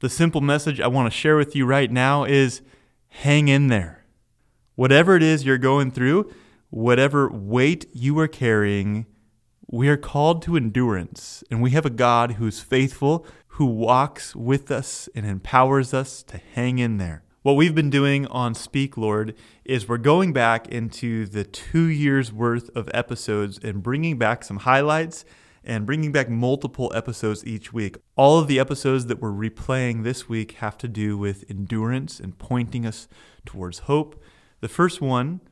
[0.00, 2.62] The simple message I want to share with you right now is
[3.08, 4.04] hang in there.
[4.76, 6.32] Whatever it is you're going through,
[6.70, 9.06] whatever weight you are carrying,
[9.66, 14.70] we are called to endurance, and we have a God who's faithful, who walks with
[14.70, 17.24] us and empowers us to hang in there.
[17.42, 19.34] What we've been doing on Speak Lord
[19.64, 24.58] is we're going back into the two years worth of episodes and bringing back some
[24.58, 25.24] highlights
[25.68, 27.98] and bringing back multiple episodes each week.
[28.16, 32.38] All of the episodes that we're replaying this week have to do with endurance and
[32.38, 33.06] pointing us
[33.44, 34.20] towards hope.
[34.60, 35.42] The first one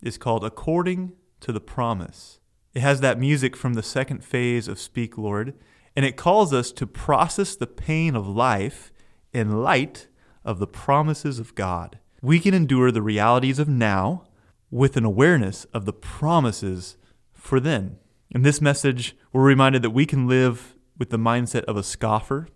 [0.00, 2.38] is called According to the Promise.
[2.72, 5.54] It has that music from the second phase of Speak Lord,
[5.96, 8.92] and it calls us to process the pain of life
[9.32, 10.06] in light
[10.44, 11.98] of the promises of God.
[12.22, 14.24] We can endure the realities of now
[14.70, 16.96] with an awareness of the promises
[17.32, 17.98] for then.
[18.30, 22.48] In this message, we're reminded that we can live with the mindset of a scoffer,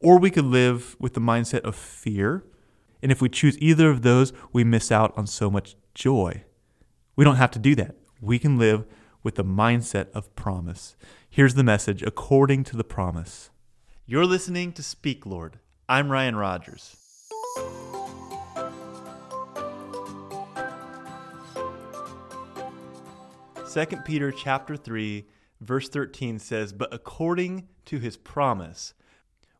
[0.00, 2.44] or we could live with the mindset of fear.
[3.02, 6.44] And if we choose either of those, we miss out on so much joy.
[7.16, 7.96] We don't have to do that.
[8.20, 8.86] We can live
[9.22, 10.96] with the mindset of promise.
[11.28, 13.50] Here's the message according to the promise.
[14.06, 15.58] You're listening to Speak, Lord.
[15.88, 16.96] I'm Ryan Rogers.
[23.68, 25.26] 2 Peter chapter 3
[25.60, 28.94] verse 13 says, "But according to his promise,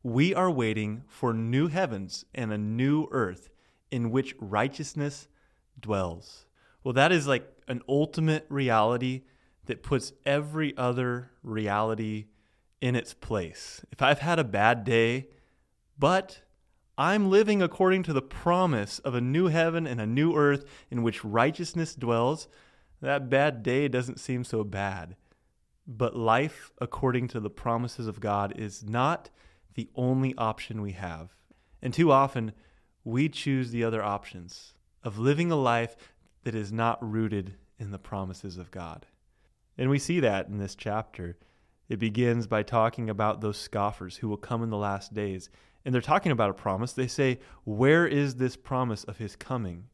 [0.02, 3.50] we are waiting for new heavens and a new earth
[3.90, 5.28] in which righteousness
[5.78, 6.46] dwells."
[6.82, 9.24] Well, that is like an ultimate reality
[9.66, 12.28] that puts every other reality
[12.80, 13.84] in its place.
[13.92, 15.28] If I've had a bad day,
[15.98, 16.42] but
[16.96, 21.02] I'm living according to the promise of a new heaven and a new earth in
[21.02, 22.48] which righteousness dwells,
[23.00, 25.16] that bad day doesn't seem so bad.
[25.86, 29.30] But life according to the promises of God is not
[29.74, 31.34] the only option we have.
[31.80, 32.52] And too often,
[33.04, 35.96] we choose the other options of living a life
[36.44, 39.06] that is not rooted in the promises of God.
[39.78, 41.38] And we see that in this chapter.
[41.88, 45.48] It begins by talking about those scoffers who will come in the last days.
[45.84, 46.92] And they're talking about a promise.
[46.92, 49.84] They say, Where is this promise of his coming?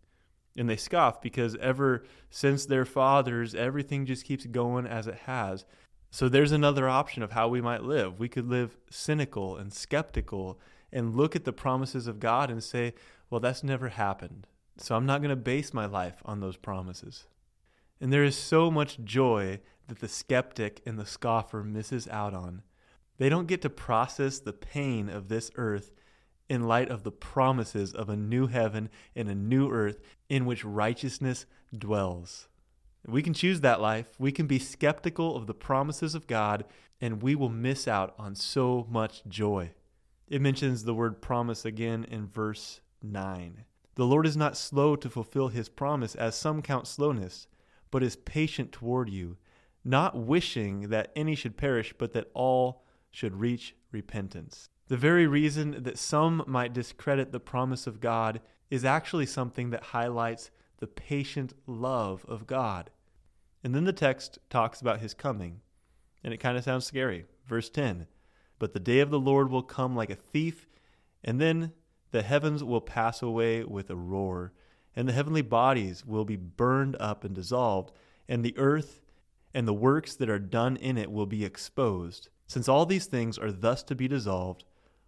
[0.57, 5.65] And they scoff because ever since their fathers, everything just keeps going as it has.
[6.11, 8.21] So there's another option of how we might live.
[8.21, 10.61] We could live cynical and skeptical
[10.93, 12.95] and look at the promises of God and say,
[13.29, 14.47] well, that's never happened.
[14.77, 17.25] So I'm not going to base my life on those promises.
[18.01, 22.63] And there is so much joy that the skeptic and the scoffer misses out on.
[23.19, 25.93] They don't get to process the pain of this earth
[26.49, 30.65] in light of the promises of a new heaven and a new earth in which
[30.65, 31.47] righteousness
[31.77, 32.49] dwells.
[33.07, 34.15] We can choose that life.
[34.19, 36.65] We can be skeptical of the promises of God,
[37.01, 39.73] and we will miss out on so much joy.
[40.29, 43.65] It mentions the word promise again in verse 9.
[43.97, 47.47] The Lord is not slow to fulfill his promise, as some count slowness,
[47.91, 49.37] but is patient toward you,
[49.85, 54.71] not wishing that any should perish, but that all should reach repentance.
[54.89, 58.41] The very reason that some might discredit the promise of God
[58.71, 62.91] is actually something that highlights the patient love of God.
[63.63, 65.61] And then the text talks about his coming,
[66.23, 67.25] and it kind of sounds scary.
[67.47, 68.07] Verse 10
[68.59, 70.69] But the day of the Lord will come like a thief,
[71.23, 71.73] and then
[72.11, 74.53] the heavens will pass away with a roar,
[74.95, 77.91] and the heavenly bodies will be burned up and dissolved,
[78.29, 79.01] and the earth
[79.55, 82.29] and the works that are done in it will be exposed.
[82.47, 84.65] Since all these things are thus to be dissolved,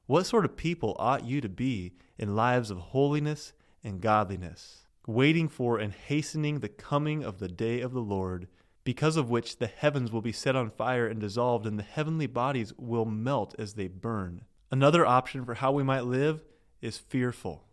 [0.06, 3.53] what sort of people ought you to be in lives of holiness
[3.83, 8.49] and godliness, waiting for and hastening the coming of the day of the Lord,
[8.84, 12.27] because of which the heavens will be set on fire and dissolved, and the heavenly
[12.28, 14.43] bodies will melt as they burn?
[14.71, 16.45] Another option for how we might live
[16.81, 17.65] is fearful.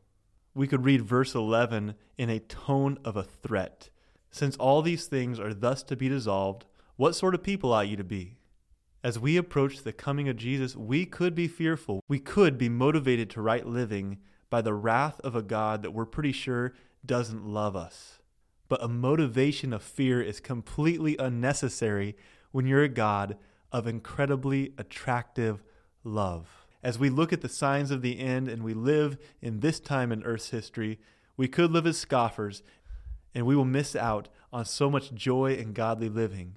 [0.55, 3.89] We could read verse 11 in a tone of a threat.
[4.31, 7.97] Since all these things are thus to be dissolved, what sort of people ought you
[7.97, 8.37] to be?
[9.03, 12.01] As we approach the coming of Jesus, we could be fearful.
[12.07, 14.19] We could be motivated to right living
[14.49, 16.73] by the wrath of a God that we're pretty sure
[17.05, 18.19] doesn't love us.
[18.69, 22.15] But a motivation of fear is completely unnecessary
[22.51, 23.37] when you're a God
[23.73, 25.63] of incredibly attractive
[26.05, 26.65] love.
[26.81, 30.13] As we look at the signs of the end and we live in this time
[30.13, 30.97] in Earth's history,
[31.35, 32.63] we could live as scoffers
[33.35, 36.55] and we will miss out on so much joy and godly living.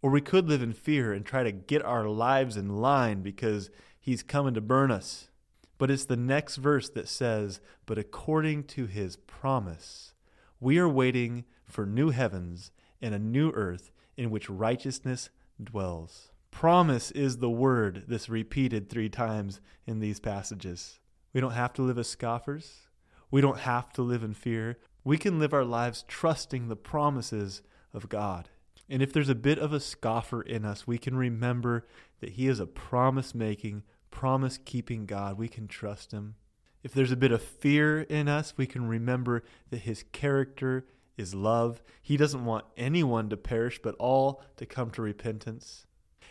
[0.00, 3.70] Or we could live in fear and try to get our lives in line because
[3.98, 5.28] he's coming to burn us.
[5.76, 10.14] But it's the next verse that says, But according to his promise,
[10.60, 15.30] we are waiting for new heavens and a new earth in which righteousness
[15.62, 16.30] dwells.
[16.50, 20.98] Promise is the word that's repeated three times in these passages.
[21.32, 22.88] We don't have to live as scoffers.
[23.30, 24.78] We don't have to live in fear.
[25.04, 27.62] We can live our lives trusting the promises
[27.92, 28.48] of God.
[28.88, 31.86] And if there's a bit of a scoffer in us, we can remember
[32.20, 35.38] that He is a promise making, promise keeping God.
[35.38, 36.36] We can trust Him.
[36.82, 40.86] If there's a bit of fear in us, we can remember that His character
[41.16, 41.82] is love.
[42.00, 45.86] He doesn't want anyone to perish, but all to come to repentance.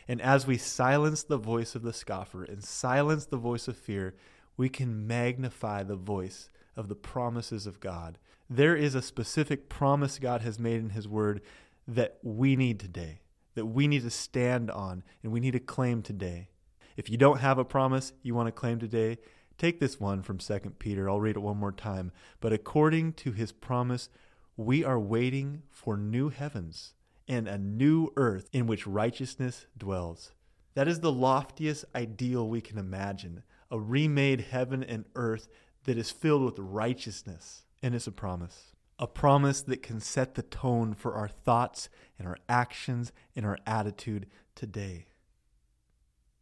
[0.07, 4.15] And as we silence the voice of the scoffer and silence the voice of fear,
[4.55, 8.17] we can magnify the voice of the promises of God.
[8.49, 11.41] There is a specific promise God has made in His Word
[11.87, 13.21] that we need today,
[13.55, 16.49] that we need to stand on, and we need to claim today.
[16.95, 19.17] If you don't have a promise you want to claim today,
[19.57, 21.09] take this one from 2 Peter.
[21.09, 22.11] I'll read it one more time.
[22.39, 24.09] But according to His promise,
[24.55, 26.93] we are waiting for new heavens
[27.27, 30.31] and a new earth in which righteousness dwells.
[30.73, 35.47] That is the loftiest ideal we can imagine a remade heaven and earth
[35.83, 37.63] that is filled with righteousness.
[37.83, 38.73] And it's a promise.
[38.99, 43.59] A promise that can set the tone for our thoughts and our actions and our
[43.67, 45.05] attitude today.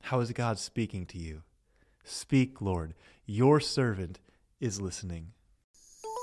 [0.03, 1.41] How is God speaking to you?
[2.03, 2.93] Speak, Lord.
[3.25, 4.21] Your servant
[4.61, 5.33] is listening.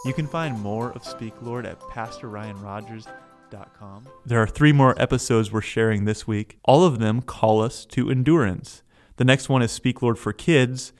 [0.04, 4.08] You can find more of Speak, Lord at PastorRyanRogers.com.
[4.24, 6.58] There are three more episodes we're sharing this week.
[6.64, 8.82] All of them call us to endurance.
[9.16, 10.92] The next one is Speak, Lord for Kids,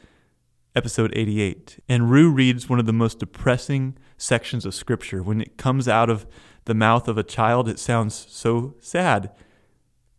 [0.77, 1.81] episode 88.
[1.89, 5.23] And Rue reads one of the most depressing sections of Scripture.
[5.23, 6.27] When it comes out of
[6.65, 9.33] the mouth of a child, it sounds so sad.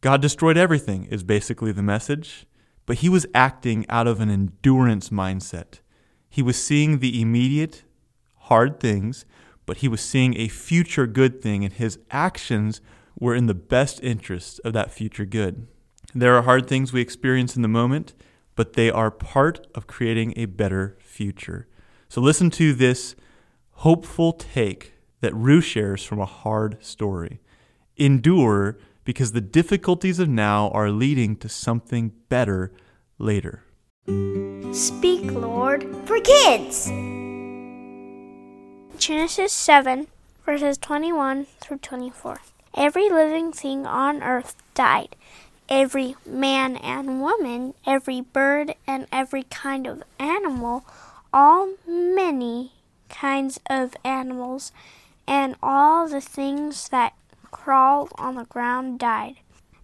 [0.01, 2.45] God destroyed everything, is basically the message.
[2.85, 5.79] But he was acting out of an endurance mindset.
[6.29, 7.83] He was seeing the immediate
[8.35, 9.25] hard things,
[9.65, 12.81] but he was seeing a future good thing, and his actions
[13.17, 15.65] were in the best interest of that future good.
[16.13, 18.13] There are hard things we experience in the moment,
[18.55, 21.69] but they are part of creating a better future.
[22.09, 23.15] So listen to this
[23.83, 27.41] hopeful take that Rue shares from a hard story.
[27.97, 32.71] Endure because the difficulties of now are leading to something better
[33.17, 33.65] later.
[34.71, 36.87] Speak, Lord, for kids.
[38.97, 40.07] Genesis 7,
[40.45, 42.39] verses 21 through 24.
[42.77, 45.17] Every living thing on earth died
[45.67, 50.85] every man and woman, every bird and every kind of animal,
[51.33, 52.71] all many
[53.13, 54.71] kinds of animals,
[55.27, 57.13] and all the things that
[57.51, 59.35] crawled on the ground died.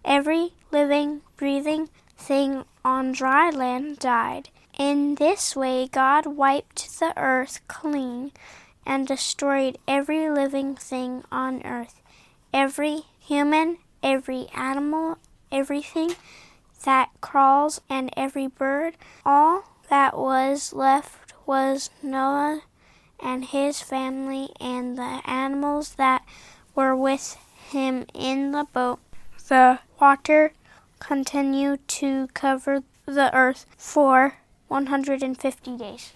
[0.04, 1.88] Every living, breathing
[2.18, 4.50] thing on dry land died.
[4.78, 8.32] In this way, God wiped the earth clean
[8.84, 12.00] and destroyed every living thing on earth,
[12.52, 15.18] every human, every animal,
[15.52, 16.14] everything
[16.84, 18.96] that crawls and every bird.
[19.24, 22.62] All that was left was Noah
[23.22, 26.24] and his family and the animals that
[26.74, 27.36] were with
[27.70, 29.00] him in the boat.
[29.48, 30.52] The water
[30.98, 34.34] continued to cover the earth for
[34.68, 36.12] 150 days.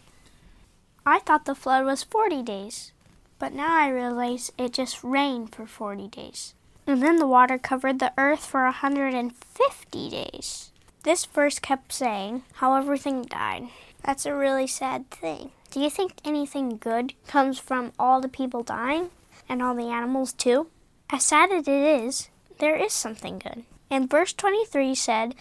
[1.06, 2.92] I thought the flood was 40 days,
[3.38, 6.54] but now I realize it just rained for 40 days.
[6.86, 10.70] And then the water covered the earth for a 150 days.
[11.02, 13.68] This verse kept saying how everything died.
[14.04, 15.50] That's a really sad thing.
[15.74, 19.10] Do you think anything good comes from all the people dying?
[19.48, 20.68] And all the animals too?
[21.10, 22.28] As sad as it is,
[22.60, 23.64] there is something good.
[23.90, 25.34] And verse 23 said,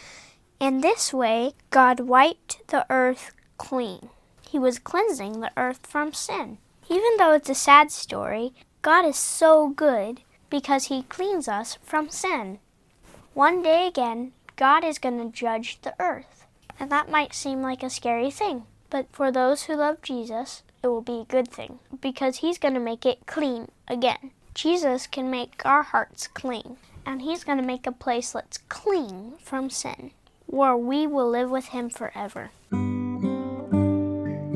[0.59, 4.09] In this way God wiped the earth clean.
[4.41, 6.57] He was cleansing the earth from sin.
[6.89, 12.09] Even though it's a sad story, God is so good because he cleans us from
[12.09, 12.57] sin.
[13.35, 16.47] One day again, God is going to judge the earth.
[16.79, 18.63] And that might seem like a scary thing,
[18.93, 22.75] but for those who love Jesus, it will be a good thing because he's going
[22.75, 24.29] to make it clean again.
[24.53, 29.33] Jesus can make our hearts clean, and he's going to make a place that's clean
[29.41, 30.11] from sin,
[30.45, 32.51] where we will live with him forever.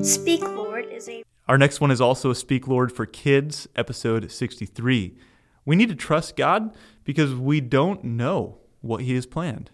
[0.03, 4.32] Speak Lord is a Our next one is also a Speak Lord for Kids, episode
[4.32, 5.17] 63.
[5.65, 9.72] We need to trust God because we don't know what He has planned.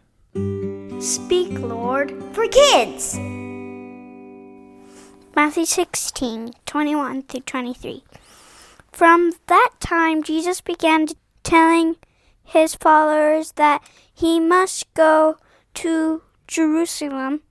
[1.01, 3.19] Speak, Lord, for kids.
[5.35, 8.03] Matthew 16, 21 through 23.
[8.91, 11.07] From that time, Jesus began
[11.41, 11.95] telling
[12.43, 13.81] his followers that
[14.13, 15.37] he must go
[15.73, 17.41] to Jerusalem.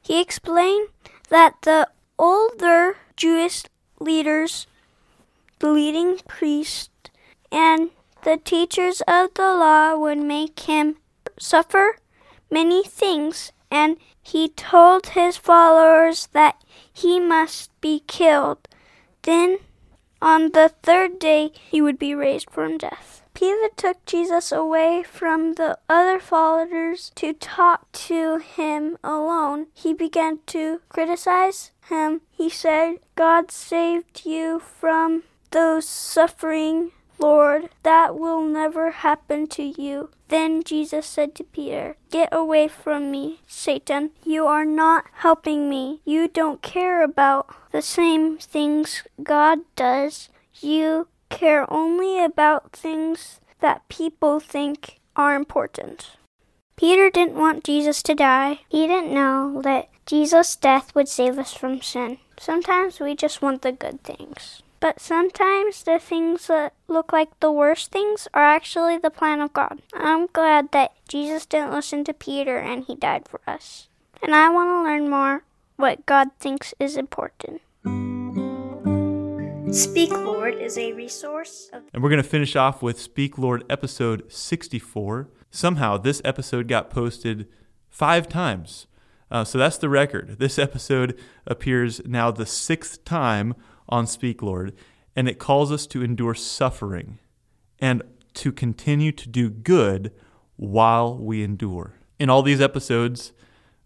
[0.00, 0.88] He explained
[1.28, 1.88] that the
[2.18, 3.64] older Jewish
[4.00, 4.66] leaders,
[5.58, 7.10] the leading priests,
[7.52, 7.90] and
[8.24, 10.96] the teachers of the law would make him
[11.38, 11.98] suffer
[12.50, 18.68] many things and he told his followers that he must be killed.
[19.22, 19.58] Then,
[20.22, 23.22] on the third day, he would be raised from death.
[23.34, 29.66] Peter took Jesus away from the other followers to talk to him alone.
[29.74, 32.22] He began to criticize him.
[32.30, 37.70] He said, God saved you from those suffering, Lord.
[37.82, 40.10] That will never happen to you.
[40.28, 44.10] Then Jesus said to Peter, Get away from me, Satan.
[44.24, 46.00] You are not helping me.
[46.04, 50.28] You don't care about the same things God does.
[50.60, 56.16] You care only about things that people think are important.
[56.76, 58.60] Peter didn't want Jesus to die.
[58.68, 62.18] He didn't know that Jesus' death would save us from sin.
[62.38, 64.62] Sometimes we just want the good things.
[64.78, 69.52] But sometimes the things that look like the worst things are actually the plan of
[69.52, 69.80] God.
[69.94, 73.88] I'm glad that Jesus didn't listen to Peter and he died for us.
[74.22, 75.44] And I want to learn more
[75.76, 77.60] what God thinks is important.
[79.74, 83.64] Speak Lord is a resource of And we're going to finish off with Speak Lord
[83.68, 85.28] episode 64.
[85.50, 87.48] Somehow this episode got posted
[87.88, 88.86] five times.
[89.30, 90.36] Uh, so that's the record.
[90.38, 93.54] This episode appears now the sixth time
[93.88, 94.74] on Speak Lord,
[95.14, 97.18] and it calls us to endure suffering
[97.78, 98.02] and
[98.34, 100.12] to continue to do good
[100.56, 101.94] while we endure.
[102.18, 103.32] In all these episodes,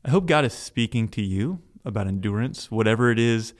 [0.05, 3.55] I hope God is speaking to you about endurance, whatever it is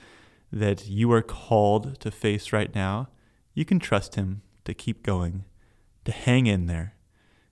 [0.53, 3.09] that you are called to face right now.
[3.55, 5.45] You can trust Him to keep going,
[6.05, 6.95] to hang in there.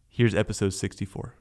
[0.08, 1.34] Here's episode 64.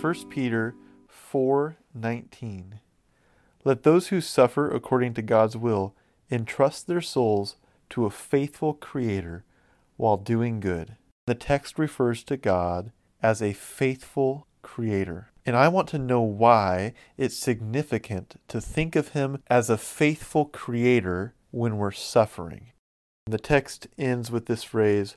[0.00, 0.74] First Peter
[1.96, 2.80] 4:19
[3.64, 5.94] Let those who suffer according to God's will
[6.30, 7.56] entrust their souls
[7.90, 9.44] to a faithful creator
[9.96, 10.96] while doing good.
[11.26, 15.30] The text refers to God as a faithful creator.
[15.44, 20.46] And I want to know why it's significant to think of him as a faithful
[20.46, 22.72] creator when we're suffering.
[23.26, 25.16] The text ends with this phrase,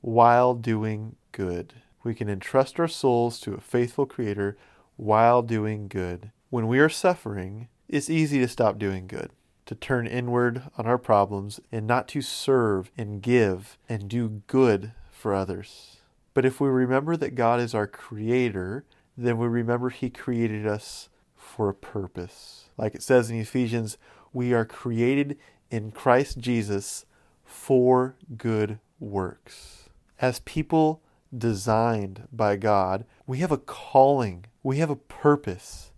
[0.00, 1.74] while doing good.
[2.04, 4.56] We can entrust our souls to a faithful Creator
[4.96, 6.30] while doing good.
[6.50, 9.30] When we are suffering, it's easy to stop doing good,
[9.66, 14.92] to turn inward on our problems, and not to serve and give and do good
[15.10, 15.98] for others.
[16.34, 18.84] But if we remember that God is our Creator,
[19.16, 22.68] then we remember He created us for a purpose.
[22.76, 23.96] Like it says in Ephesians,
[24.32, 25.38] we are created
[25.70, 27.06] in Christ Jesus
[27.44, 29.88] for good works.
[30.20, 31.02] As people
[31.38, 33.04] designed by God.
[33.26, 35.90] We have a calling, we have a purpose.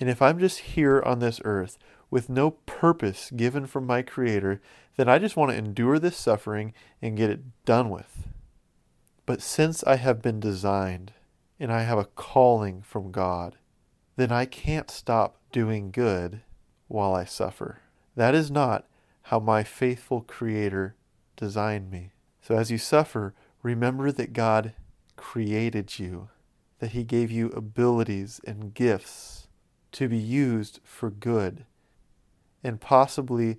[0.00, 1.78] And if I'm just here on this earth
[2.10, 4.60] with no purpose given from my Creator,
[4.96, 8.28] then I just want to endure this suffering and get it done with.
[9.26, 11.12] But since I have been designed
[11.60, 13.56] and I have a calling from God,
[14.16, 16.40] then I can't stop doing good
[16.88, 17.80] while I suffer.
[18.16, 18.86] That is not
[19.22, 20.96] how my faithful Creator
[21.36, 22.12] designed me.
[22.40, 23.34] So as you suffer,
[23.68, 24.72] Remember that God
[25.16, 26.30] created you,
[26.78, 29.46] that He gave you abilities and gifts
[29.92, 31.66] to be used for good.
[32.64, 33.58] And possibly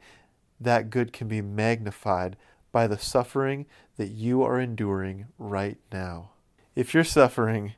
[0.60, 2.38] that good can be magnified
[2.72, 6.32] by the suffering that you are enduring right now.
[6.74, 7.74] If you're suffering,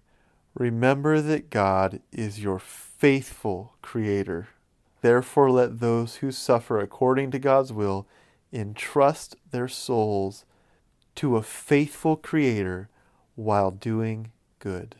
[0.54, 4.48] remember that God is your faithful Creator.
[5.02, 8.08] Therefore, let those who suffer according to God's will
[8.54, 10.46] entrust their souls
[11.22, 12.90] to a faithful Creator
[13.36, 14.96] while doing good.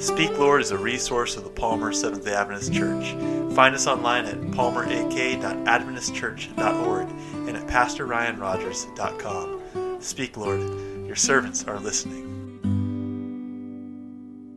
[0.00, 3.10] Speak Lord is a resource of the Palmer Seventh day Adventist Church.
[3.54, 7.08] Find us online at palmerak.adventistchurch.org
[7.46, 10.00] and at pastorryanrogers.com.
[10.00, 10.62] Speak Lord,
[11.06, 12.37] your servants are listening.